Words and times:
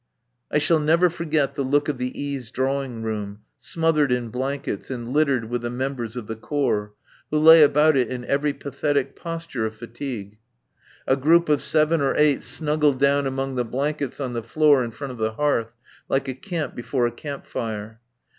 I 0.49 0.57
shall 0.57 0.79
never 0.79 1.11
forget 1.11 1.53
the 1.53 1.61
look 1.61 1.87
of 1.87 1.99
the 1.99 2.09
E.s' 2.19 2.49
drawing 2.49 3.03
room, 3.03 3.41
smothered 3.59 4.11
in 4.11 4.29
blankets 4.29 4.89
and 4.89 5.09
littered 5.09 5.47
with 5.47 5.61
the 5.61 5.69
members 5.69 6.15
of 6.15 6.25
the 6.25 6.35
Corps, 6.35 6.93
who 7.29 7.37
lay 7.37 7.61
about 7.61 7.95
it 7.95 8.07
in 8.07 8.25
every 8.25 8.51
pathetic 8.51 9.15
posture 9.15 9.67
of 9.67 9.75
fatigue. 9.75 10.39
A 11.05 11.15
group 11.15 11.49
of 11.49 11.61
seven 11.61 12.01
or 12.01 12.15
eight 12.15 12.41
snuggled 12.41 12.97
down 12.97 13.27
among 13.27 13.53
the 13.57 13.63
blankets 13.63 14.19
on 14.19 14.33
the 14.33 14.41
floor 14.41 14.83
in 14.83 14.89
front 14.89 15.11
of 15.11 15.19
the 15.19 15.33
hearth 15.33 15.71
like 16.09 16.27
a 16.27 16.33
camp 16.33 16.73
before 16.73 17.05
a 17.05 17.11
campfire. 17.11 17.99